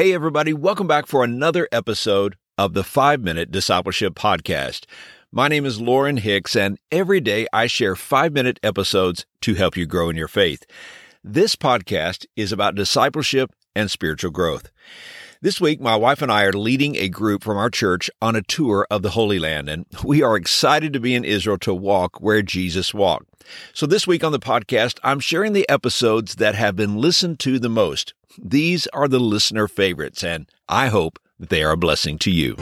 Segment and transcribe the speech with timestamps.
[0.00, 4.86] Hey, everybody, welcome back for another episode of the 5 Minute Discipleship Podcast.
[5.30, 9.76] My name is Lauren Hicks, and every day I share 5 minute episodes to help
[9.76, 10.64] you grow in your faith.
[11.22, 14.70] This podcast is about discipleship and spiritual growth.
[15.42, 18.42] This week, my wife and I are leading a group from our church on a
[18.42, 22.20] tour of the Holy Land, and we are excited to be in Israel to walk
[22.20, 23.42] where Jesus walked.
[23.72, 27.58] So, this week on the podcast, I'm sharing the episodes that have been listened to
[27.58, 28.12] the most.
[28.36, 32.54] These are the listener favorites, and I hope they are a blessing to you.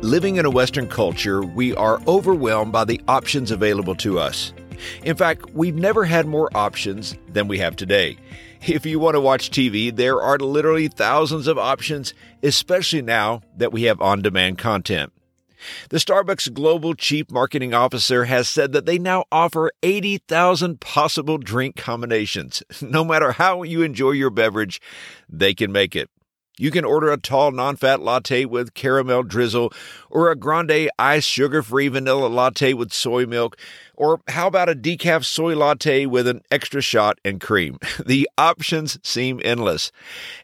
[0.00, 4.54] Living in a Western culture, we are overwhelmed by the options available to us.
[5.02, 8.16] In fact, we've never had more options than we have today.
[8.62, 13.72] If you want to watch TV, there are literally thousands of options, especially now that
[13.72, 15.12] we have on demand content.
[15.90, 21.76] The Starbucks Global Chief Marketing Officer has said that they now offer 80,000 possible drink
[21.76, 22.62] combinations.
[22.82, 24.80] No matter how you enjoy your beverage,
[25.28, 26.08] they can make it.
[26.58, 29.74] You can order a tall non fat latte with caramel drizzle,
[30.08, 33.58] or a grande iced sugar free vanilla latte with soy milk,
[33.94, 37.78] or how about a decaf soy latte with an extra shot and cream?
[38.06, 39.90] The options seem endless.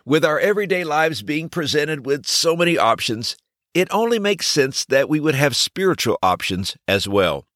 [0.04, 3.36] With our everyday lives being presented with so many options,
[3.74, 7.46] it only makes sense that we would have spiritual options as well.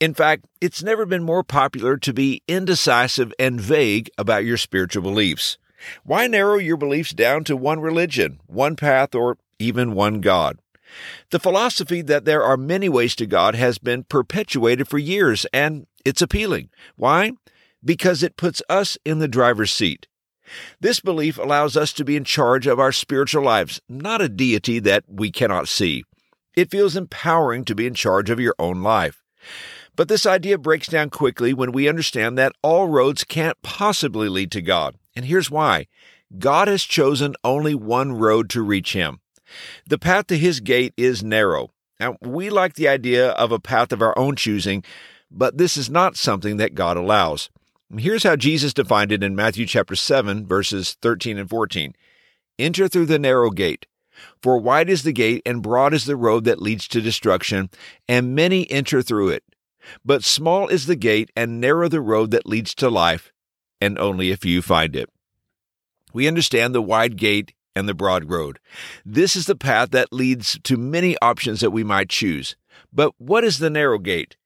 [0.00, 5.02] In fact, it's never been more popular to be indecisive and vague about your spiritual
[5.02, 5.58] beliefs.
[6.04, 10.58] Why narrow your beliefs down to one religion, one path, or even one God?
[11.30, 15.86] The philosophy that there are many ways to God has been perpetuated for years, and
[16.04, 16.68] it's appealing.
[16.96, 17.32] Why?
[17.84, 20.06] Because it puts us in the driver's seat.
[20.80, 24.78] This belief allows us to be in charge of our spiritual lives, not a deity
[24.80, 26.04] that we cannot see.
[26.54, 29.21] It feels empowering to be in charge of your own life.
[29.94, 34.50] But this idea breaks down quickly when we understand that all roads can't possibly lead
[34.52, 34.96] to God.
[35.14, 35.86] And here's why
[36.38, 39.20] God has chosen only one road to reach Him.
[39.86, 41.70] The path to his gate is narrow.
[42.00, 44.82] Now, we like the idea of a path of our own choosing,
[45.30, 47.50] but this is not something that God allows.
[47.96, 51.94] Here's how Jesus defined it in Matthew chapter 7 verses 13 and 14.
[52.58, 53.86] Enter through the narrow gate.
[54.42, 57.70] For wide is the gate and broad is the road that leads to destruction,
[58.08, 59.44] and many enter through it.
[60.04, 63.32] But small is the gate and narrow the road that leads to life,
[63.80, 65.10] and only a few find it.
[66.12, 68.58] We understand the wide gate and the broad road.
[69.04, 72.56] This is the path that leads to many options that we might choose.
[72.92, 74.36] But what is the narrow gate?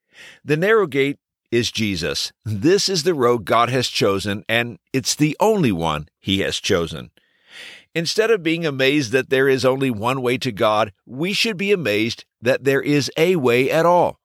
[0.45, 1.19] The narrow gate
[1.51, 2.33] is Jesus.
[2.45, 7.11] This is the road God has chosen, and it's the only one He has chosen.
[7.97, 11.73] Instead of being amazed that there is only one way to God, we should be
[11.73, 14.21] amazed that there is a way at all.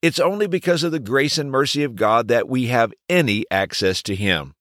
[0.00, 4.02] It's only because of the grace and mercy of God that we have any access
[4.04, 4.54] to Him.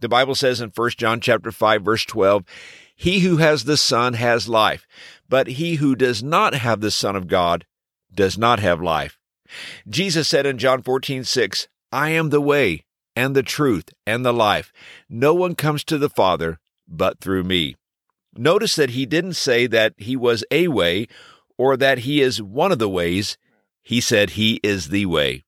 [0.00, 2.44] The Bible says in 1 John chapter 5 verse 12,
[2.96, 4.86] he who has the Son has life,
[5.28, 7.66] but he who does not have the Son of God
[8.10, 9.18] does not have life.
[9.86, 14.32] Jesus said in John 14, 6, I am the way and the truth and the
[14.32, 14.72] life.
[15.10, 17.76] No one comes to the Father but through me.
[18.36, 21.06] Notice that he didn't say that he was a way
[21.58, 23.36] or that he is one of the ways.
[23.82, 25.44] He said he is the way.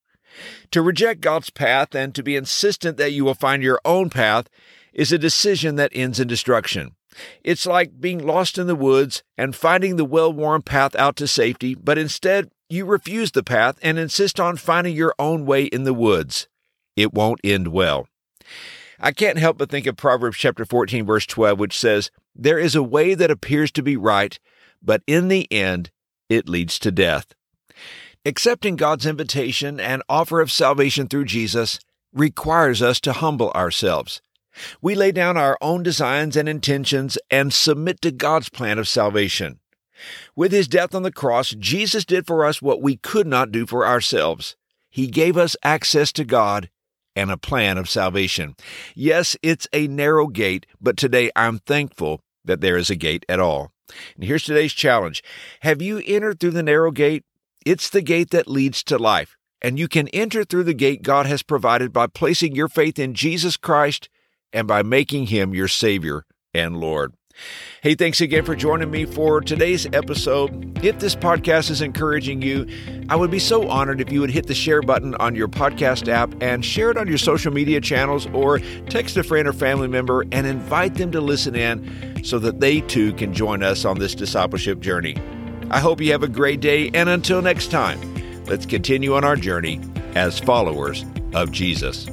[0.73, 4.49] To reject God's path and to be insistent that you will find your own path
[4.93, 6.93] is a decision that ends in destruction.
[7.43, 11.27] It's like being lost in the woods and finding the well worn path out to
[11.27, 15.85] safety, but instead you refuse the path and insist on finding your own way in
[15.85, 16.49] the woods.
[16.97, 18.09] It won't end well.
[18.99, 22.75] I can't help but think of Proverbs chapter 14 verse 12 which says, "There is
[22.75, 24.39] a way that appears to be right,
[24.83, 25.91] but in the end
[26.29, 27.35] it leads to death."
[28.27, 31.79] Accepting God's invitation and offer of salvation through Jesus
[32.13, 34.23] requires us to humble ourselves.
[34.81, 39.61] We lay down our own designs and intentions and submit to God's plan of salvation.
[40.35, 43.67] With his death on the cross, Jesus did for us what we could not do
[43.67, 44.57] for ourselves.
[44.91, 46.71] He gave us access to God
[47.17, 48.57] and a plan of salvation.
[48.95, 53.41] Yes, it's a narrow gate, but today I'm thankful that there is a gate at
[53.41, 53.73] all.
[54.15, 55.23] And here's today's challenge.
[55.61, 57.25] Have you entered through the narrow gate?
[57.65, 61.27] It's the gate that leads to life, and you can enter through the gate God
[61.27, 64.09] has provided by placing your faith in Jesus Christ
[64.53, 67.15] and by making him your Savior and Lord.
[67.83, 70.83] Hey, thanks again for joining me for today's episode.
[70.83, 72.67] If this podcast is encouraging you,
[73.11, 76.09] I would be so honored if you would hit the share button on your podcast
[76.09, 79.89] app and share it on your social media channels or text a friend or family
[79.89, 83.99] member and invite them to listen in so that they too can join us on
[83.99, 85.17] this discipleship journey.
[85.71, 88.01] I hope you have a great day, and until next time,
[88.47, 89.81] let's continue on our journey
[90.15, 91.05] as followers
[91.35, 92.07] of Jesus.